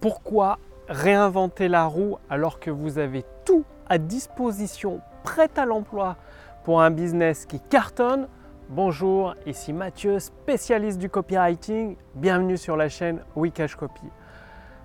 Pourquoi 0.00 0.58
réinventer 0.88 1.68
la 1.68 1.84
roue 1.84 2.16
alors 2.30 2.58
que 2.58 2.70
vous 2.70 2.96
avez 2.96 3.22
tout 3.44 3.64
à 3.86 3.98
disposition, 3.98 5.02
prêt 5.24 5.50
à 5.58 5.66
l'emploi 5.66 6.16
pour 6.64 6.80
un 6.80 6.90
business 6.90 7.44
qui 7.44 7.60
cartonne? 7.60 8.26
Bonjour, 8.70 9.34
ici 9.44 9.74
Mathieu, 9.74 10.18
spécialiste 10.18 10.98
du 10.98 11.10
copywriting. 11.10 11.96
Bienvenue 12.14 12.56
sur 12.56 12.78
la 12.78 12.88
chaîne 12.88 13.20
Wikash 13.36 13.74
Copy. 13.74 14.06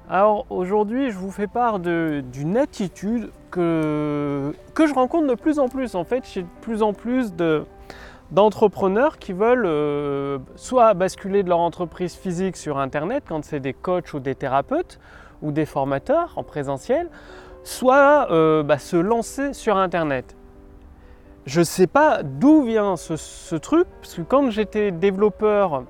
Alors 0.10 0.48
aujourd'hui, 0.50 1.12
je 1.12 1.18
vous 1.18 1.32
fais 1.32 1.48
part 1.48 1.80
d'une 1.80 2.58
attitude 2.58 3.32
que, 3.52 4.54
que 4.74 4.86
je 4.86 4.94
rencontre 4.94 5.28
de 5.28 5.36
plus 5.36 5.60
en 5.60 5.70
plus. 5.70 5.96
En 5.96 6.04
fait, 6.04 6.26
chez 6.26 6.42
de 6.42 6.48
plus 6.60 6.84
en 6.84 6.92
plus 6.92 7.34
d'entrepreneurs 8.32 9.18
qui 9.18 9.34
veulent 9.34 9.66
euh, 9.66 10.40
soit 10.56 10.94
basculer 10.94 11.44
de 11.44 11.50
leur 11.50 11.60
entreprise 11.60 12.16
physique 12.16 12.58
sur 12.58 12.78
Internet 12.78 13.24
quand 13.28 13.44
c'est 13.44 13.60
des 13.60 13.74
coachs 13.74 14.14
ou 14.14 14.20
des 14.20 14.36
thérapeutes, 14.36 15.00
ou 15.42 15.52
des 15.52 15.66
formateurs 15.66 16.34
en 16.38 16.44
présentiel, 16.44 17.10
soit 17.64 18.32
euh, 18.32 18.64
bah, 18.64 18.80
se 18.80 18.96
lancer 18.96 19.54
sur 19.54 19.78
Internet. 19.78 20.36
Je 21.46 21.60
ne 21.60 21.66
sais 21.66 21.88
pas 21.88 22.24
d'où 22.24 22.64
vient 22.64 22.96
ce, 22.96 23.56
truc, 23.56 23.88
parce 24.02 24.16
que 24.16 24.22
quand 24.22 24.50
j'étais 24.50 24.92
développeur 24.92 25.84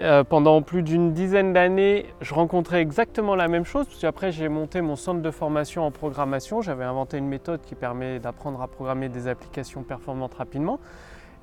euh, 0.00 0.24
pendant 0.24 0.60
plus 0.60 0.82
d'une 0.82 1.12
dizaine 1.12 1.54
d'années, 1.54 2.06
je 2.20 2.34
rencontrais 2.34 2.82
exactement 2.82 3.34
la 3.34 3.48
même 3.48 3.64
chose, 3.64 3.86
parce 3.86 4.00
qu'après 4.00 4.30
j'ai 4.30 4.48
monté 4.50 4.82
mon 4.82 4.96
centre 4.96 5.22
de 5.22 5.30
formation 5.30 5.86
en 5.86 5.90
programmation, 5.90 6.60
j'avais 6.60 6.84
inventé 6.84 7.16
une 7.16 7.28
méthode 7.28 7.62
qui 7.62 7.74
permet 7.74 8.18
d'apprendre 8.18 8.60
à 8.60 8.68
programmer 8.68 9.08
des 9.08 9.26
applications 9.26 9.82
performantes 9.82 10.34
rapidement. 10.34 10.78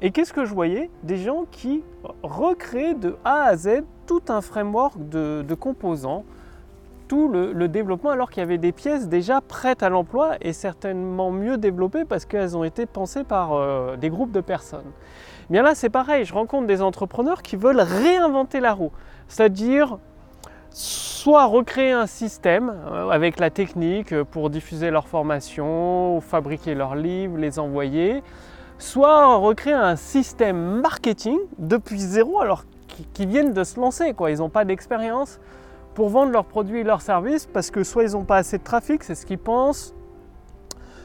Et 0.02 0.12
qu'est-ce 0.12 0.34
que 0.34 0.46
je 0.46 0.54
voyais 0.54 0.90
Des 1.04 1.18
gens 1.18 1.46
qui 1.50 1.84
recréaient 2.24 2.96
de 2.96 3.16
A 3.24 3.44
à 3.44 3.56
Z 3.56 3.84
tout 4.06 4.24
un 4.28 4.42
framework 4.42 4.96
de 5.10 5.54
composants 5.54 6.26
tout 7.08 7.30
le, 7.30 7.68
développement 7.68 8.10
alors 8.10 8.30
qu'il 8.30 8.42
y 8.42 8.44
avait 8.44 8.58
des 8.58 8.72
pièces 8.72 9.08
déjà 9.08 9.42
prêtes 9.42 9.84
à 9.84 9.90
l'emploi 9.90 10.36
et 10.42 10.54
certainement 10.54 11.32
mieux 11.32 11.58
développées 11.58 12.06
parce 12.06 12.26
qu'elles 12.26 12.58
ont 12.58 12.64
été 12.64 12.86
pensées 12.86 13.24
par 13.24 13.54
euh, 13.54 13.96
des 13.98 14.10
groupes 14.10 14.32
de 14.32 14.42
personnes. 14.42 14.92
Bien 15.50 15.64
là 15.64 15.76
c'est 15.76 15.90
pareil, 15.90 16.26
je 16.26 16.34
rencontre 16.34 16.68
des 16.68 16.82
entrepreneurs 16.82 17.42
qui 17.42 17.56
veulent 17.56 17.82
réinventer 17.82 18.60
la 18.60 18.74
roue, 18.74 18.92
c'est-à-dire 19.28 19.98
soit 20.72 21.46
recréer 21.46 21.92
un 21.92 22.08
système 22.08 22.74
euh, 22.88 23.10
avec 23.10 23.40
la 23.40 23.50
technique 23.50 24.24
pour 24.24 24.50
diffuser 24.50 24.90
leur 24.90 25.08
formation, 25.08 26.22
fabriquer 26.22 26.76
leurs 26.76 26.96
livres, 26.96 27.38
les 27.38 27.60
envoyer, 27.60 28.24
soit 28.78 29.36
recréer 29.36 29.74
un 29.74 29.96
système 29.96 30.82
marketing 30.82 31.40
depuis 31.58 32.00
zéro 32.00 32.40
alors 32.40 32.66
qu'ils 33.14 33.28
viennent 33.28 33.54
de 33.54 33.64
se 33.64 33.80
lancer, 33.80 34.14
quoi. 34.14 34.32
ils 34.32 34.38
n'ont 34.38 34.50
pas 34.50 34.66
d'expérience 34.66 35.40
pour 35.94 36.10
vendre 36.10 36.32
leurs 36.32 36.46
produits 36.46 36.82
et 36.82 36.84
leurs 36.84 37.02
services 37.02 37.46
parce 37.46 37.72
que 37.72 37.84
soit 37.84 38.04
ils 38.04 38.12
n'ont 38.12 38.26
pas 38.26 38.38
assez 38.38 38.58
de 38.58 38.64
trafic, 38.64 39.04
c'est 39.04 39.16
ce 39.16 39.26
qu'ils 39.26 39.40
pensent, 39.40 39.94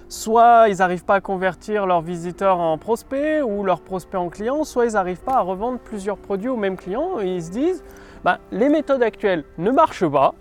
soit 0.08 0.68
ils 0.68 0.78
n'arrivent 0.78 1.04
pas 1.04 1.16
à 1.16 1.20
convertir 1.20 1.86
leurs 1.86 2.02
visiteurs 2.02 2.58
en 2.58 2.76
prospects 2.78 3.42
ou 3.44 3.62
leurs 3.62 3.80
prospects 3.80 4.20
en 4.20 4.28
clients, 4.28 4.64
soit 4.64 4.86
ils 4.86 4.92
n'arrivent 4.92 5.22
pas 5.22 5.36
à 5.36 5.40
revendre 5.40 5.78
plusieurs 5.78 6.18
produits 6.18 6.48
au 6.48 6.56
même 6.56 6.76
client 6.76 7.20
et 7.20 7.36
ils 7.36 7.44
se 7.44 7.50
disent 7.50 7.84
bah, 8.24 8.38
les 8.50 8.68
méthodes 8.68 9.02
actuelles 9.02 9.44
ne 9.58 9.70
marchent 9.70 10.08
pas, 10.08 10.34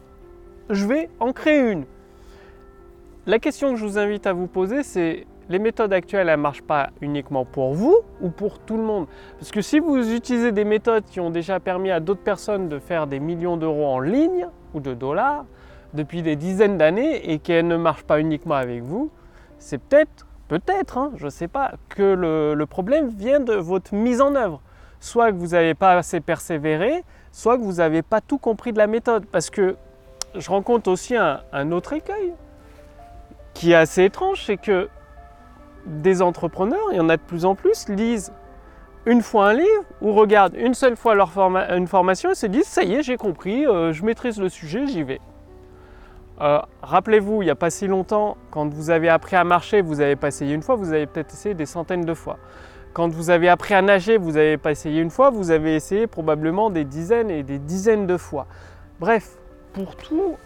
je 0.70 0.86
vais 0.86 1.10
en 1.20 1.32
créer 1.32 1.72
une. 1.72 1.86
La 3.26 3.38
question 3.38 3.72
que 3.72 3.76
je 3.78 3.86
vous 3.86 3.98
invite 4.00 4.26
à 4.26 4.34
vous 4.34 4.48
poser, 4.48 4.82
c'est 4.82 5.28
les 5.50 5.58
méthodes 5.60 5.92
actuelles, 5.92 6.30
elles 6.30 6.38
ne 6.38 6.42
marchent 6.42 6.62
pas 6.62 6.92
uniquement 7.02 7.44
pour 7.44 7.74
vous 7.74 7.98
ou 8.22 8.30
pour 8.30 8.60
tout 8.60 8.78
le 8.78 8.84
monde. 8.84 9.08
Parce 9.40 9.52
que 9.52 9.62
si 9.62 9.80
vous 9.80 10.14
utilisez 10.14 10.52
des 10.52 10.64
méthodes 10.64 11.04
qui 11.06 11.20
ont 11.20 11.32
déjà 11.32 11.60
permis 11.60 11.90
à 11.90 12.00
d'autres 12.00 12.22
personnes 12.22 12.70
de 12.70 12.78
faire 12.78 13.08
des 13.08 13.20
millions 13.20 13.58
d'euros 13.58 13.88
en 13.88 14.00
ligne 14.00 14.48
ou 14.76 14.80
de 14.80 14.94
dollars 14.94 15.46
depuis 15.96 16.22
des 16.22 16.36
dizaines 16.36 16.78
d'années 16.78 17.32
et 17.32 17.40
qu'elles 17.40 17.68
ne 17.68 17.78
marchent 17.78 18.04
pas 18.04 18.20
uniquement 18.20 18.56
avec 18.56 18.84
vous, 18.84 19.10
c'est 19.58 19.80
peut-être, 19.80 20.28
peut-être, 20.48 21.00
hein, 21.00 21.12
je 21.16 21.26
ne 21.26 21.32
sais 21.32 21.48
pas, 21.48 21.74
que 21.90 22.04
le, 22.56 22.66
problème 22.68 23.10
vient 23.10 23.40
de 23.40 23.56
votre 23.56 23.96
mise 23.96 24.22
en 24.22 24.36
œuvre. 24.36 24.62
Soit 25.00 25.32
que 25.32 25.38
vous 25.38 25.48
n'avez 25.48 25.74
pas 25.74 25.94
assez 25.94 26.20
persévéré, 26.20 27.04
soit 27.32 27.58
que 27.58 27.64
vous 27.64 27.76
n'avez 27.76 28.04
pas 28.04 28.22
tout 28.22 28.38
compris 28.38 28.72
de 28.72 28.78
la 28.78 28.88
méthode. 28.88 29.26
Parce 29.26 29.50
que 29.50 29.78
je 30.36 30.50
rencontre 30.50 30.92
aussi 30.92 31.16
un 31.16 31.72
autre 31.72 31.94
écueil 31.94 32.34
qui 33.54 33.72
est 33.72 33.76
assez 33.76 34.06
étrange, 34.06 34.44
c'est 34.46 34.58
que 34.58 34.90
des 35.86 36.22
entrepreneurs, 36.22 36.88
il 36.92 36.98
y 36.98 37.00
en 37.00 37.10
a 37.10 37.18
de 37.18 37.22
plus 37.22 37.46
en 37.46 37.56
plus, 37.56 37.88
lisent 37.90 38.32
une 39.06 39.22
fois 39.22 39.50
un 39.50 39.54
livre 39.54 39.84
ou 40.02 40.14
regardent 40.14 40.56
une 40.56 40.74
seule 40.74 40.96
fois 40.96 41.16
leur 41.16 41.32
une 41.38 41.88
formation 41.88 42.32
et 42.32 42.36
se 42.36 42.46
disent 42.46 42.68
ça 42.68 42.84
y 42.84 42.96
est, 42.96 43.04
j'ai 43.04 43.18
compris, 43.18 43.66
euh, 43.66 43.94
je 43.94 44.04
maîtrise 44.04 44.40
le 44.40 44.50
sujet, 44.50 44.88
j'y 44.88 45.04
vais. 45.04 45.22
Euh, 46.42 46.60
rappelez-vous, 46.82 47.42
il 47.42 47.46
n'y 47.46 47.52
a 47.52 47.56
pas 47.56 47.70
si 47.70 47.88
longtemps, 47.88 48.38
quand 48.52 48.74
vous 48.74 48.90
avez 48.92 49.10
appris 49.10 49.36
à 49.36 49.44
marcher, 49.44 49.82
vous 49.82 49.96
n'avez 49.96 50.16
pas 50.16 50.28
essayé 50.30 50.54
une 50.54 50.62
fois, 50.62 50.76
vous 50.76 50.94
avez 50.94 51.06
peut-être 51.06 51.34
essayé 51.34 51.56
des 51.56 51.66
centaines 51.66 52.06
de 52.06 52.14
fois. 52.14 52.38
Quand 52.94 53.10
vous 53.10 53.30
avez 53.30 53.50
appris 53.50 53.74
à 53.74 53.82
nager, 53.82 54.18
vous 54.18 54.34
n'avez 54.34 54.58
pas 54.58 54.72
essayé 54.72 55.02
une 55.02 55.10
fois, 55.10 55.30
vous 55.30 55.52
avez 55.52 55.76
essayé 55.76 56.08
probablement 56.08 56.70
des 56.70 56.86
dizaines 56.86 57.30
et 57.30 57.44
des 57.44 57.60
dizaines 57.60 58.08
de 58.08 58.18
fois. 58.18 58.48
Bref, 59.00 59.38
pour 59.74 59.96
tout, 59.96 60.38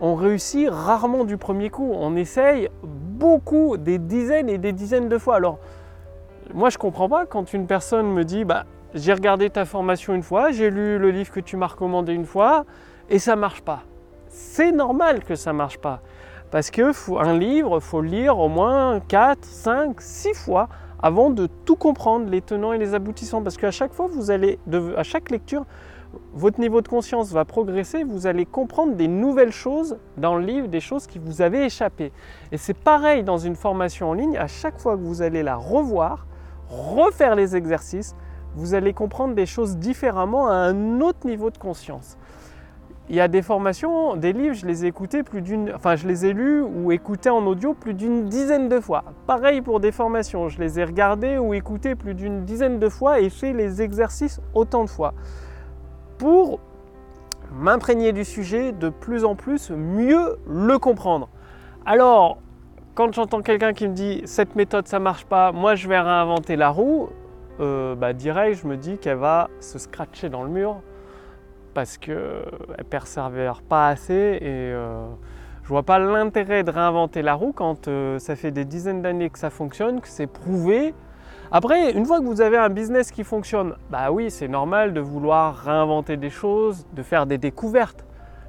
on 0.00 0.14
réussit 0.14 0.68
rarement 0.68 1.24
du 1.24 1.36
premier 1.36 1.70
coup. 1.70 1.90
On 1.94 2.16
essaye 2.16 2.68
beaucoup, 2.82 3.76
des 3.76 3.98
dizaines 3.98 4.48
et 4.48 4.58
des 4.58 4.72
dizaines 4.72 5.08
de 5.08 5.18
fois. 5.18 5.36
Alors, 5.36 5.58
moi, 6.52 6.70
je 6.70 6.78
comprends 6.78 7.08
pas 7.08 7.26
quand 7.26 7.52
une 7.52 7.66
personne 7.66 8.12
me 8.12 8.24
dit 8.24 8.44
bah, 8.44 8.64
J'ai 8.94 9.12
regardé 9.12 9.50
ta 9.50 9.64
formation 9.64 10.14
une 10.14 10.22
fois, 10.22 10.50
j'ai 10.50 10.70
lu 10.70 10.98
le 10.98 11.10
livre 11.10 11.30
que 11.30 11.40
tu 11.40 11.56
m'as 11.56 11.68
recommandé 11.68 12.12
une 12.12 12.26
fois, 12.26 12.64
et 13.08 13.18
ça 13.18 13.36
marche 13.36 13.62
pas. 13.62 13.82
C'est 14.28 14.72
normal 14.72 15.22
que 15.24 15.36
ça 15.36 15.52
marche 15.52 15.78
pas. 15.78 16.00
Parce 16.50 16.70
que 16.70 16.92
un 17.18 17.38
livre, 17.38 17.80
faut 17.80 18.02
lire 18.02 18.38
au 18.38 18.48
moins 18.48 19.00
4, 19.00 19.44
5, 19.44 20.00
6 20.00 20.34
fois 20.34 20.68
avant 21.02 21.30
de 21.30 21.48
tout 21.64 21.76
comprendre, 21.76 22.30
les 22.30 22.40
tenants 22.40 22.72
et 22.72 22.78
les 22.78 22.94
aboutissants. 22.94 23.42
Parce 23.42 23.56
qu'à 23.56 23.70
chaque 23.70 23.92
fois, 23.92 24.06
vous 24.06 24.30
allez, 24.30 24.58
à 24.96 25.02
chaque 25.02 25.30
lecture, 25.30 25.64
votre 26.32 26.60
niveau 26.60 26.80
de 26.80 26.88
conscience 26.88 27.32
va 27.32 27.44
progresser, 27.44 28.04
vous 28.04 28.26
allez 28.26 28.46
comprendre 28.46 28.94
des 28.94 29.08
nouvelles 29.08 29.52
choses 29.52 29.96
dans 30.16 30.36
le 30.36 30.44
livre, 30.44 30.68
des 30.68 30.80
choses 30.80 31.06
qui 31.06 31.18
vous 31.18 31.42
avaient 31.42 31.66
échappé. 31.66 32.12
Et 32.52 32.56
c'est 32.56 32.76
pareil 32.76 33.22
dans 33.22 33.38
une 33.38 33.56
formation 33.56 34.10
en 34.10 34.12
ligne, 34.14 34.36
à 34.36 34.46
chaque 34.46 34.80
fois 34.80 34.96
que 34.96 35.02
vous 35.02 35.22
allez 35.22 35.42
la 35.42 35.56
revoir, 35.56 36.26
refaire 36.68 37.34
les 37.34 37.56
exercices, 37.56 38.14
vous 38.56 38.74
allez 38.74 38.92
comprendre 38.92 39.34
des 39.34 39.46
choses 39.46 39.76
différemment 39.76 40.48
à 40.48 40.54
un 40.54 41.00
autre 41.00 41.26
niveau 41.26 41.50
de 41.50 41.58
conscience. 41.58 42.16
Il 43.10 43.16
y 43.16 43.20
a 43.20 43.28
des 43.28 43.42
formations, 43.42 44.16
des 44.16 44.32
livres, 44.32 44.54
je 44.54 44.64
les 44.64 44.86
ai 44.86 44.88
écoutés 44.88 45.22
plus 45.22 45.42
d'une, 45.42 45.70
enfin 45.74 45.94
je 45.94 46.08
les 46.08 46.24
ai 46.24 46.32
lus 46.32 46.62
ou 46.62 46.90
écoutés 46.90 47.28
en 47.28 47.46
audio 47.46 47.74
plus 47.74 47.92
d'une 47.92 48.30
dizaine 48.30 48.70
de 48.70 48.80
fois. 48.80 49.04
Pareil 49.26 49.60
pour 49.60 49.78
des 49.78 49.92
formations, 49.92 50.48
je 50.48 50.58
les 50.58 50.80
ai 50.80 50.84
regardés 50.84 51.36
ou 51.36 51.52
écoutés 51.52 51.96
plus 51.96 52.14
d'une 52.14 52.46
dizaine 52.46 52.78
de 52.78 52.88
fois 52.88 53.20
et 53.20 53.28
fait 53.28 53.52
les 53.52 53.82
exercices 53.82 54.40
autant 54.54 54.84
de 54.84 54.90
fois 54.90 55.12
pour 56.24 56.58
m'imprégner 57.52 58.14
du 58.14 58.24
sujet 58.24 58.72
de 58.72 58.88
plus 58.88 59.26
en 59.26 59.34
plus, 59.34 59.70
mieux 59.70 60.38
le 60.48 60.78
comprendre. 60.78 61.28
Alors, 61.84 62.38
quand 62.94 63.12
j'entends 63.12 63.42
quelqu'un 63.42 63.74
qui 63.74 63.86
me 63.86 63.92
dit 63.92 64.22
cette 64.24 64.56
méthode 64.56 64.88
ça 64.88 64.98
marche 64.98 65.26
pas, 65.26 65.52
moi 65.52 65.74
je 65.74 65.86
vais 65.86 66.00
réinventer 66.00 66.56
la 66.56 66.70
roue, 66.70 67.10
euh, 67.60 67.94
bah, 67.94 68.14
direct 68.14 68.62
je 68.62 68.66
me 68.66 68.78
dis 68.78 68.96
qu'elle 68.96 69.18
va 69.18 69.50
se 69.60 69.78
scratcher 69.78 70.30
dans 70.30 70.44
le 70.44 70.48
mur 70.48 70.76
parce 71.74 71.98
qu'elle 71.98 72.46
ne 72.78 72.84
persévère 72.84 73.60
pas 73.60 73.88
assez 73.88 74.38
et 74.40 74.72
euh, 74.72 75.04
je 75.62 75.68
vois 75.68 75.82
pas 75.82 75.98
l'intérêt 75.98 76.64
de 76.64 76.70
réinventer 76.70 77.20
la 77.20 77.34
roue 77.34 77.52
quand 77.52 77.86
euh, 77.88 78.18
ça 78.18 78.34
fait 78.34 78.50
des 78.50 78.64
dizaines 78.64 79.02
d'années 79.02 79.28
que 79.28 79.38
ça 79.38 79.50
fonctionne, 79.50 80.00
que 80.00 80.08
c'est 80.08 80.26
prouvé 80.26 80.94
après, 81.56 81.92
une 81.92 82.04
fois 82.04 82.18
que 82.18 82.24
vous 82.24 82.40
avez 82.40 82.56
un 82.56 82.68
business 82.68 83.12
qui 83.12 83.22
fonctionne, 83.22 83.76
bah 83.88 84.10
oui, 84.10 84.28
c'est 84.28 84.48
normal 84.48 84.92
de 84.92 84.98
vouloir 84.98 85.54
réinventer 85.54 86.16
des 86.16 86.28
choses, 86.28 86.84
de 86.94 87.04
faire 87.04 87.26
des 87.26 87.38
découvertes. 87.38 88.04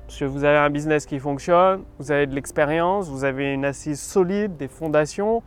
Parce 0.07 0.17
que 0.17 0.25
vous 0.25 0.43
avez 0.43 0.57
un 0.57 0.71
business 0.71 1.05
qui 1.05 1.19
fonctionne, 1.19 1.83
vous 1.99 2.11
avez 2.11 2.25
de 2.25 2.33
l'expérience, 2.33 3.07
vous 3.07 3.23
avez 3.23 3.53
une 3.53 3.63
assise 3.63 4.01
solide, 4.01 4.57
des 4.57 4.67
fondations, 4.67 5.43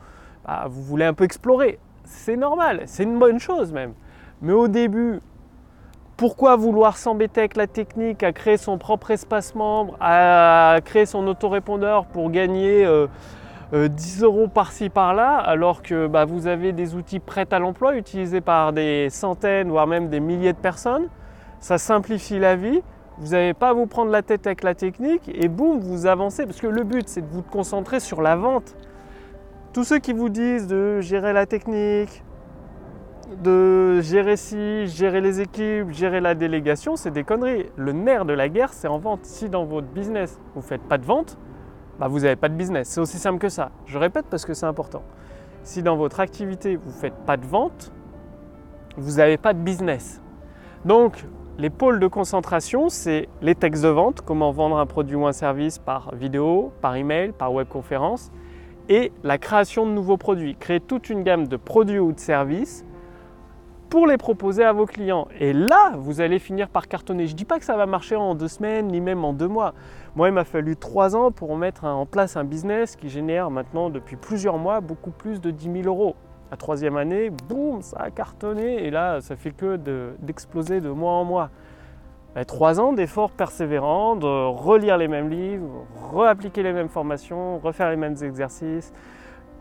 bah, 0.47 0.67
vous 0.69 0.85
voulez 0.85 1.05
un 1.05 1.15
peu 1.15 1.25
explorer. 1.25 1.81
C'est 2.05 2.37
normal, 2.37 2.83
c'est 2.87 3.03
une 3.03 3.19
bonne 3.19 3.41
chose 3.41 3.73
même. 3.73 3.95
Mais 4.41 4.53
au 4.53 4.69
début, 4.69 5.19
pourquoi 6.17 6.55
vouloir 6.55 6.97
s'embêter 6.97 7.41
avec 7.41 7.57
la 7.57 7.67
technique, 7.67 8.23
à 8.23 8.31
créer 8.31 8.57
son 8.57 8.79
propre 8.79 9.11
espace 9.11 9.57
membre, 9.57 9.97
à 10.01 10.77
créer 10.85 11.07
son 11.07 11.27
autorépondeur 11.27 12.07
pour 12.07 12.31
gagner 12.31 12.85
euh, 12.85 13.09
10 13.73 14.23
euh, 14.23 14.27
euros 14.27 14.49
par-ci 14.49 14.89
par-là, 14.89 15.37
alors 15.37 15.83
que 15.83 16.07
bah, 16.07 16.25
vous 16.25 16.47
avez 16.47 16.73
des 16.73 16.95
outils 16.95 17.21
prêts 17.21 17.47
à 17.51 17.59
l'emploi 17.59 17.97
utilisés 17.97 18.41
par 18.41 18.73
des 18.73 19.09
centaines, 19.11 19.69
voire 19.69 19.87
même 19.87 20.09
des 20.09 20.21
milliers 20.21 20.55
de 20.55 20.59
personnes. 20.59 21.09
Ça 21.61 21.77
simplifie 21.77 22.39
la 22.39 22.57
vie. 22.57 22.83
Vous 23.19 23.33
n'avez 23.33 23.53
pas 23.53 23.71
à 23.71 23.73
vous 23.73 23.87
prendre 23.87 24.11
la 24.11 24.23
tête 24.23 24.47
avec 24.47 24.63
la 24.63 24.75
technique 24.75 25.31
et 25.35 25.49
boum, 25.49 25.81
vous 25.81 26.07
avancez. 26.07 26.47
Parce 26.47 26.61
que 26.61 26.67
le 26.67 26.85
but, 26.85 27.09
c'est 27.09 27.21
de 27.21 27.31
vous 27.31 27.43
concentrer 27.43 28.01
sur 28.01 28.23
la 28.23 28.37
vente. 28.37 28.77
Tous 29.73 29.85
ceux 29.85 29.99
qui 29.99 30.13
vous 30.13 30.29
disent 30.29 30.67
de 30.67 31.01
gérer 31.01 31.33
la 31.33 31.45
technique, 31.45 32.23
de 33.43 34.01
gérer 34.01 34.37
ci, 34.37 34.87
gérer 34.87 35.21
les 35.21 35.41
équipes, 35.41 35.91
gérer 35.91 36.21
la 36.21 36.35
délégation, 36.35 36.97
c'est 36.97 37.11
des 37.11 37.25
conneries. 37.25 37.67
Le 37.77 37.93
nerf 37.93 38.25
de 38.25 38.33
la 38.33 38.49
guerre, 38.49 38.73
c'est 38.73 38.89
en 38.89 38.99
vente. 38.99 39.25
Si 39.25 39.49
dans 39.49 39.65
votre 39.65 39.89
business, 39.89 40.39
vous 40.55 40.61
ne 40.61 40.65
faites 40.65 40.83
pas 40.83 40.97
de 40.97 41.05
vente, 41.05 41.37
bah 41.99 42.09
vous 42.09 42.21
n'avez 42.21 42.37
pas 42.37 42.49
de 42.49 42.55
business. 42.55 42.89
C'est 42.89 43.01
aussi 43.01 43.19
simple 43.19 43.39
que 43.39 43.49
ça. 43.49 43.71
Je 43.87 43.99
répète 43.99 44.27
parce 44.31 44.45
que 44.45 44.55
c'est 44.55 44.67
important. 44.67 45.03
Si 45.63 45.83
dans 45.83 45.97
votre 45.97 46.21
activité, 46.21 46.77
vous 46.77 46.89
ne 46.89 46.95
faites 46.95 47.17
pas 47.27 47.37
de 47.37 47.47
vente, 47.47 47.93
vous 48.97 49.17
n'avez 49.17 49.37
pas 49.37 49.53
de 49.53 49.59
business. 49.59 50.21
Donc, 50.85 51.25
les 51.59 51.71
pôles 51.71 51.99
de 51.99 52.07
concentration, 52.07 52.89
c'est 52.89 53.29
les 53.43 53.55
textes 53.55 53.83
de 53.83 53.89
vente, 53.89 54.21
comment 54.21 54.53
vendre 54.53 54.79
un 54.79 54.87
produit 54.87 55.17
ou 55.17 55.27
un 55.27 55.33
service 55.33 55.79
par 55.79 56.15
vidéo, 56.15 56.73
par 56.81 56.95
email, 56.95 57.33
par 57.33 57.53
webconférence, 57.53 58.31
et 58.89 59.13
la 59.25 59.39
création 59.39 59.85
de 59.85 59.91
nouveaux 59.91 60.17
produits. 60.17 60.55
Créer 60.55 60.81
toute 60.81 61.11
une 61.11 61.25
gamme 61.25 61.49
de 61.49 61.57
produits 61.57 61.99
ou 61.99 62.13
de 62.13 62.21
services 62.21 62.85
pour 63.89 64.07
les 64.07 64.17
proposer 64.17 64.65
à 64.65 64.73
vos 64.73 64.87
clients. 64.87 65.29
Et 65.41 65.53
là, 65.53 65.93
vous 65.97 66.21
allez 66.21 66.39
finir 66.39 66.69
par 66.69 66.89
cartonner. 66.89 67.27
Je 67.27 67.33
ne 67.33 67.37
dis 67.37 67.45
pas 67.45 67.59
que 67.59 67.65
ça 67.65 67.77
va 67.77 67.87
marcher 67.87 68.17
en 68.17 68.35
deux 68.35 68.49
semaines, 68.49 68.89
ni 68.89 69.01
même 69.01 69.25
en 69.25 69.33
deux 69.33 69.49
mois. 69.49 69.75
Moi, 70.17 70.29
il 70.29 70.35
m'a 70.35 70.45
fallu 70.45 70.77
trois 70.77 71.17
ans 71.17 71.31
pour 71.31 71.57
mettre 71.57 71.85
en 71.85 72.07
place 72.07 72.37
un 72.37 72.45
business 72.45 72.97
qui 72.97 73.09
génère 73.09 73.51
maintenant, 73.51 73.91
depuis 73.91 74.17
plusieurs 74.17 74.59
mois, 74.59 74.81
beaucoup 74.81 75.11
plus 75.11 75.41
de 75.41 75.51
10 75.51 75.83
000 75.83 75.87
euros. 75.87 76.17
La 76.51 76.57
troisième 76.57 76.97
année, 76.97 77.31
boum, 77.49 77.83
ça 77.83 77.99
a 78.01 78.11
cartonné. 78.11 78.85
Et 78.85 78.91
là, 78.91 79.21
ça 79.21 79.37
fait 79.37 79.53
que 79.53 79.77
d'exploser 80.21 80.81
de, 80.81 80.91
mois 80.91 81.13
en 81.13 81.25
mois. 81.25 81.51
trois 82.47 82.81
ans 82.81 82.93
d'efforts 82.93 83.31
persévérants, 83.31 84.17
de 84.17 84.27
relire 84.27 84.99
les 84.99 85.09
mêmes 85.09 85.31
livres, 85.31 85.87
réappliquer 86.15 86.63
les 86.63 86.73
mêmes 86.73 86.89
formations, 86.89 87.59
refaire 87.59 87.91
les 87.91 87.97
mêmes 87.97 88.17
exercices, 88.23 88.93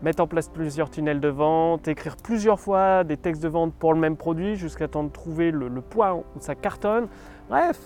mettre 0.02 0.22
en 0.22 0.26
place 0.26 0.48
plusieurs 0.48 0.90
tunnels 0.90 1.20
de 1.20 1.28
vente, 1.28 1.88
écrire 1.88 2.16
plusieurs 2.16 2.60
fois 2.60 3.04
des 3.04 3.16
textes 3.16 3.42
de 3.42 3.48
vente 3.48 3.74
pour 3.74 3.94
le 3.94 4.00
même 4.00 4.16
produit 4.16 4.56
jusqu'à 4.56 4.88
temps 4.88 5.04
de 5.04 5.10
trouver 5.10 5.50
le, 5.50 5.68
point 5.80 6.12
où 6.12 6.24
ça 6.40 6.54
cartonne. 6.54 7.08
Bref, 7.48 7.78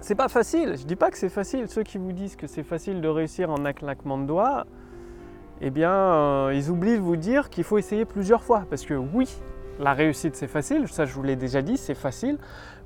c'est 0.00 0.14
pas 0.14 0.28
facile. 0.28 0.76
Je 0.78 0.84
dis 0.84 0.96
pas 0.96 1.10
que 1.10 1.18
c'est 1.18 1.28
facile. 1.28 1.68
Ceux 1.68 1.82
qui 1.82 1.98
vous 1.98 2.12
disent 2.12 2.36
que 2.36 2.46
c'est 2.46 2.62
facile 2.62 3.00
de 3.00 3.08
réussir 3.08 3.50
en 3.50 3.64
un 3.64 3.72
claquement 3.72 4.18
de 4.18 4.26
doigts, 4.26 4.66
eh 5.60 5.70
bien, 5.70 5.92
euh, 5.92 6.52
ils 6.54 6.70
oublient 6.70 6.96
de 6.96 7.02
vous 7.02 7.16
dire 7.16 7.50
qu'il 7.50 7.64
faut 7.64 7.78
essayer 7.78 8.04
plusieurs 8.04 8.42
fois. 8.42 8.64
Parce 8.68 8.84
que 8.84 8.94
oui, 8.94 9.28
la 9.80 9.94
réussite 9.94 10.36
c'est 10.36 10.48
facile, 10.48 10.88
ça 10.88 11.04
je 11.04 11.14
vous 11.14 11.22
l'ai 11.22 11.36
déjà 11.36 11.62
dit, 11.62 11.76
c'est 11.76 11.94
facile 11.94 12.38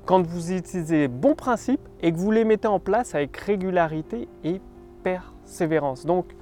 quand 0.05 0.25
vous 0.25 0.51
utilisez 0.51 1.07
bons 1.07 1.35
principes 1.35 1.87
et 2.01 2.11
que 2.11 2.17
vous 2.17 2.31
les 2.31 2.43
mettez 2.43 2.67
en 2.67 2.79
place 2.79 3.15
avec 3.15 3.35
régularité 3.37 4.27
et 4.43 4.61
persévérance. 5.03 6.05
Donc, 6.05 6.35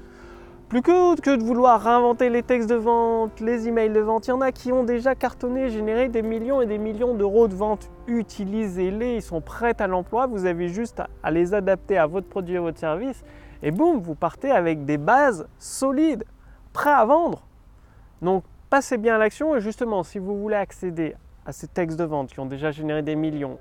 plus 0.72 0.82
que, 0.82 1.36
de 1.36 1.44
vouloir 1.44 1.82
réinventer 1.82 2.30
les 2.30 2.44
textes 2.44 2.70
de 2.70 2.76
vente, 2.76 3.42
les 3.42 3.68
emails 3.68 3.90
de 3.90 4.00
vente, 4.00 4.28
il 4.28 4.30
y 4.30 4.32
en 4.32 4.40
a 4.40 4.54
qui 4.54 4.72
ont 4.72 4.86
déjà 4.86 5.16
cartonné, 5.16 5.70
généré 5.70 6.08
des 6.08 6.22
millions 6.22 6.62
et 6.62 6.66
des 6.66 6.78
millions 6.78 7.14
d'euros 7.14 7.50
de 7.50 7.56
vente. 7.56 7.92
Utilisez-les, 8.08 9.16
ils 9.16 9.22
sont 9.22 9.42
prêts 9.42 9.76
à 9.82 9.88
l'emploi, 9.88 10.28
vous 10.28 10.46
avez 10.46 10.70
juste 10.70 11.02
à, 11.24 11.30
les 11.30 11.54
adapter 11.54 11.98
à 11.98 12.08
votre 12.08 12.30
produit 12.30 12.56
et 12.56 12.60
votre 12.60 12.80
service. 12.80 13.22
Et 13.62 13.72
boum, 13.72 14.00
vous 14.00 14.16
partez 14.16 14.50
avec 14.50 14.86
des 14.86 14.98
bases 14.98 15.46
solides, 15.60 16.24
prêts 16.72 16.90
à 16.90 17.04
vendre. 17.04 17.46
Donc 18.22 18.46
passez 18.70 18.98
bien 18.98 19.16
à 19.16 19.18
l'action 19.18 19.54
et 19.58 19.60
justement, 19.60 20.04
si 20.04 20.20
vous 20.20 20.40
voulez 20.40 20.56
accéder 20.56 21.16
à 21.46 21.52
ces 21.52 21.68
textes 21.68 22.00
de 22.00 22.06
vente 22.06 22.30
qui 22.30 22.40
ont 22.40 22.46
déjà 22.46 22.72
généré 22.72 23.02
des 23.02 23.18
millions, 23.18 23.60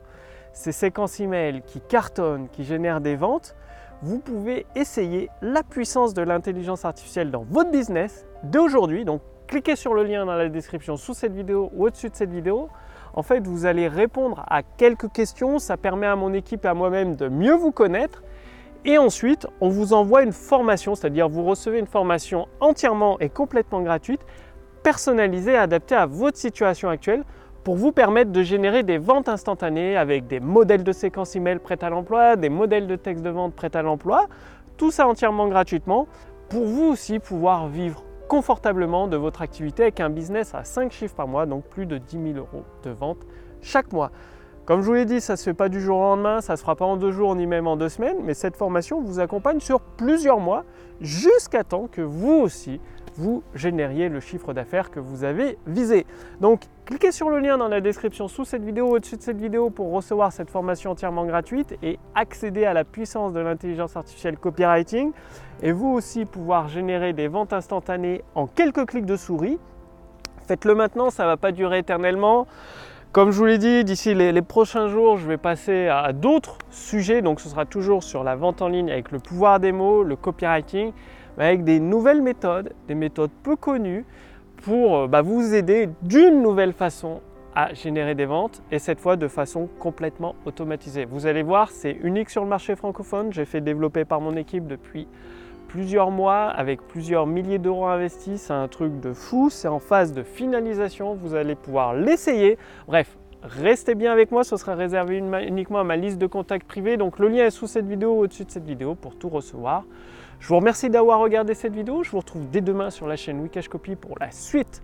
ces 0.52 0.70
séquences 0.70 1.18
emails 1.18 1.62
qui 1.66 1.80
cartonnent, 1.80 2.48
qui 2.50 2.62
génèrent 2.62 3.00
des 3.00 3.16
ventes, 3.16 3.56
vous 4.02 4.18
pouvez 4.18 4.66
essayer 4.74 5.28
la 5.42 5.62
puissance 5.62 6.14
de 6.14 6.22
l'intelligence 6.22 6.84
artificielle 6.84 7.30
dans 7.30 7.44
votre 7.50 7.70
business 7.70 8.26
d'aujourd'hui. 8.44 9.04
Donc 9.04 9.20
cliquez 9.46 9.76
sur 9.76 9.94
le 9.94 10.04
lien 10.04 10.24
dans 10.24 10.34
la 10.34 10.48
description 10.48 10.96
sous 10.96 11.14
cette 11.14 11.34
vidéo 11.34 11.70
ou 11.74 11.86
au-dessus 11.86 12.08
de 12.08 12.14
cette 12.14 12.30
vidéo. 12.30 12.68
En 13.12 13.22
fait, 13.22 13.46
vous 13.46 13.66
allez 13.66 13.88
répondre 13.88 14.44
à 14.48 14.62
quelques 14.62 15.12
questions. 15.12 15.58
Ça 15.58 15.76
permet 15.76 16.06
à 16.06 16.16
mon 16.16 16.32
équipe 16.32 16.64
et 16.64 16.68
à 16.68 16.74
moi-même 16.74 17.16
de 17.16 17.28
mieux 17.28 17.54
vous 17.54 17.72
connaître. 17.72 18.22
Et 18.84 18.96
ensuite, 18.96 19.46
on 19.60 19.68
vous 19.68 19.92
envoie 19.92 20.22
une 20.22 20.32
formation, 20.32 20.94
c'est-à-dire 20.94 21.28
vous 21.28 21.44
recevez 21.44 21.78
une 21.78 21.86
formation 21.86 22.48
entièrement 22.60 23.18
et 23.18 23.28
complètement 23.28 23.82
gratuite, 23.82 24.22
personnalisée 24.82 25.56
adaptée 25.56 25.96
à 25.96 26.06
votre 26.06 26.38
situation 26.38 26.88
actuelle 26.88 27.24
pour 27.64 27.76
vous 27.76 27.92
permettre 27.92 28.32
de 28.32 28.42
générer 28.42 28.82
des 28.82 28.98
ventes 28.98 29.28
instantanées 29.28 29.96
avec 29.96 30.26
des 30.26 30.40
modèles 30.40 30.84
de 30.84 30.92
séquences 30.92 31.36
email 31.36 31.58
prêts 31.58 31.82
à 31.82 31.90
l'emploi, 31.90 32.36
des 32.36 32.48
modèles 32.48 32.86
de 32.86 32.96
texte 32.96 33.22
de 33.22 33.30
vente 33.30 33.54
prêts 33.54 33.74
à 33.74 33.82
l'emploi, 33.82 34.28
tout 34.76 34.90
ça 34.90 35.06
entièrement 35.06 35.48
gratuitement 35.48 36.06
pour 36.48 36.64
vous 36.64 36.84
aussi 36.84 37.18
pouvoir 37.18 37.68
vivre 37.68 38.02
confortablement 38.28 39.08
de 39.08 39.16
votre 39.16 39.42
activité 39.42 39.82
avec 39.82 40.00
un 40.00 40.08
business 40.08 40.54
à 40.54 40.64
5 40.64 40.92
chiffres 40.92 41.14
par 41.14 41.28
mois, 41.28 41.46
donc 41.46 41.64
plus 41.64 41.84
de 41.84 41.98
10 41.98 42.32
000 42.34 42.38
euros 42.38 42.64
de 42.84 42.90
vente 42.90 43.18
chaque 43.60 43.92
mois. 43.92 44.10
Comme 44.64 44.82
je 44.82 44.86
vous 44.86 44.94
l'ai 44.94 45.04
dit, 45.04 45.20
ça 45.20 45.32
ne 45.32 45.36
se 45.36 45.42
fait 45.42 45.54
pas 45.54 45.68
du 45.68 45.80
jour 45.80 45.98
au 45.98 46.02
lendemain, 46.02 46.40
ça 46.40 46.52
ne 46.52 46.56
se 46.56 46.62
fera 46.62 46.76
pas 46.76 46.84
en 46.84 46.96
deux 46.96 47.10
jours 47.10 47.34
ni 47.34 47.46
même 47.46 47.66
en 47.66 47.76
deux 47.76 47.88
semaines, 47.88 48.18
mais 48.22 48.34
cette 48.34 48.56
formation 48.56 49.00
vous 49.00 49.18
accompagne 49.18 49.58
sur 49.58 49.80
plusieurs 49.80 50.38
mois 50.38 50.64
jusqu'à 51.00 51.64
temps 51.64 51.88
que 51.90 52.02
vous 52.02 52.34
aussi 52.34 52.80
vous 53.14 53.42
génériez 53.54 54.08
le 54.08 54.20
chiffre 54.20 54.52
d'affaires 54.52 54.90
que 54.90 55.00
vous 55.00 55.24
avez 55.24 55.58
visé. 55.66 56.06
Donc 56.40 56.62
cliquez 56.84 57.12
sur 57.12 57.30
le 57.30 57.38
lien 57.38 57.58
dans 57.58 57.68
la 57.68 57.80
description 57.80 58.28
sous 58.28 58.44
cette 58.44 58.64
vidéo, 58.64 58.88
au-dessus 58.88 59.16
de 59.16 59.22
cette 59.22 59.40
vidéo 59.40 59.70
pour 59.70 59.92
recevoir 59.92 60.32
cette 60.32 60.50
formation 60.50 60.92
entièrement 60.92 61.24
gratuite 61.24 61.76
et 61.82 61.98
accéder 62.14 62.64
à 62.64 62.72
la 62.72 62.84
puissance 62.84 63.32
de 63.32 63.40
l'intelligence 63.40 63.96
artificielle 63.96 64.38
copywriting 64.38 65.12
et 65.62 65.72
vous 65.72 65.88
aussi 65.88 66.24
pouvoir 66.24 66.68
générer 66.68 67.12
des 67.12 67.28
ventes 67.28 67.52
instantanées 67.52 68.22
en 68.34 68.46
quelques 68.46 68.86
clics 68.86 69.06
de 69.06 69.16
souris. 69.16 69.58
Faites-le 70.46 70.74
maintenant, 70.74 71.10
ça 71.10 71.22
ne 71.24 71.28
va 71.28 71.36
pas 71.36 71.52
durer 71.52 71.78
éternellement. 71.78 72.46
Comme 73.12 73.32
je 73.32 73.38
vous 73.38 73.44
l'ai 73.44 73.58
dit, 73.58 73.82
d'ici 73.82 74.14
les, 74.14 74.40
prochains 74.40 74.86
jours, 74.86 75.16
je 75.16 75.26
vais 75.26 75.36
passer 75.36 75.88
à 75.88 76.12
d'autres 76.12 76.58
sujets. 76.70 77.22
Donc 77.22 77.40
ce 77.40 77.48
sera 77.48 77.66
toujours 77.66 78.04
sur 78.04 78.22
la 78.22 78.36
vente 78.36 78.62
en 78.62 78.68
ligne 78.68 78.88
avec 78.88 79.10
le 79.10 79.18
pouvoir 79.18 79.58
des 79.58 79.72
mots, 79.72 80.04
le 80.04 80.14
copywriting 80.14 80.92
avec 81.36 81.64
des 81.64 81.80
nouvelles 81.80 82.22
méthodes, 82.22 82.72
des 82.86 82.94
méthodes 82.94 83.32
peu 83.42 83.56
connues 83.56 84.04
pour 84.62 84.96
euh, 84.96 85.06
bah, 85.08 85.22
vous 85.22 85.54
aider 85.54 85.88
d'une 86.02 86.40
nouvelle 86.40 86.72
façon 86.72 87.20
à 87.56 87.74
générer 87.74 88.14
des 88.14 88.26
ventes 88.26 88.62
et 88.70 88.78
cette 88.78 89.00
fois 89.00 89.16
de 89.16 89.26
façon 89.26 89.68
complètement 89.80 90.36
automatisée. 90.44 91.04
Vous 91.04 91.26
allez 91.26 91.42
voir, 91.42 91.70
c'est 91.70 91.98
unique 92.02 92.30
sur 92.30 92.44
le 92.44 92.48
marché 92.48 92.76
francophone. 92.76 93.32
J'ai 93.32 93.44
fait 93.44 93.60
développer 93.60 94.04
par 94.04 94.20
mon 94.20 94.36
équipe 94.36 94.68
depuis 94.68 95.08
plusieurs 95.72 96.10
mois 96.10 96.46
avec 96.46 96.82
plusieurs 96.82 97.26
milliers 97.26 97.58
d'euros 97.58 97.86
investis. 97.86 98.42
C'est 98.42 98.52
un 98.52 98.68
truc 98.68 99.00
de 99.00 99.12
fou. 99.12 99.50
C'est 99.50 99.68
en 99.68 99.78
phase 99.78 100.12
de 100.12 100.22
finalisation. 100.22 101.14
Vous 101.14 101.34
allez 101.34 101.54
pouvoir 101.54 101.94
l'essayer. 101.94 102.58
Bref, 102.88 103.16
restez 103.42 103.94
bien 103.94 104.12
avec 104.12 104.32
moi. 104.32 104.42
Ce 104.42 104.56
sera 104.56 104.74
réservé 104.74 105.16
uniquement 105.18 105.78
à 105.78 105.84
ma 105.84 105.96
liste 105.96 106.18
de 106.18 106.26
contacts 106.26 106.66
privés. 106.66 106.96
Donc 106.96 107.18
le 107.18 107.28
lien 107.28 107.46
est 107.46 107.50
sous 107.50 107.66
cette 107.66 107.86
vidéo 107.86 108.14
ou 108.14 108.22
au-dessus 108.22 108.44
de 108.44 108.50
cette 108.50 108.66
vidéo 108.66 108.94
pour 108.94 109.16
tout 109.16 109.28
recevoir. 109.28 109.84
Je 110.40 110.48
vous 110.48 110.56
remercie 110.56 110.90
d'avoir 110.90 111.20
regardé 111.20 111.54
cette 111.54 111.74
vidéo. 111.74 112.02
Je 112.02 112.10
vous 112.10 112.18
retrouve 112.18 112.48
dès 112.50 112.60
demain 112.60 112.90
sur 112.90 113.06
la 113.06 113.16
chaîne 113.16 113.40
Wikash 113.40 113.68
Copy 113.68 113.94
pour 113.94 114.16
la 114.18 114.30
suite 114.30 114.82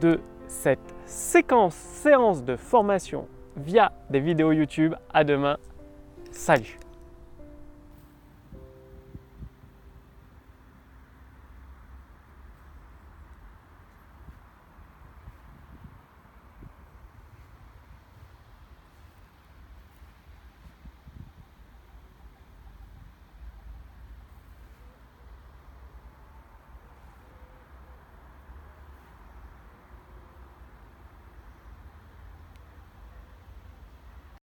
de 0.00 0.20
cette 0.46 0.94
séquence, 1.06 1.74
séance 1.74 2.44
de 2.44 2.56
formation 2.56 3.26
via 3.56 3.92
des 4.10 4.20
vidéos 4.20 4.52
YouTube. 4.52 4.94
À 5.12 5.24
demain. 5.24 5.56
Salut 6.30 6.78